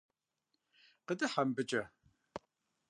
[1.05, 1.83] Къыдыхьэ мыбыкӀэ.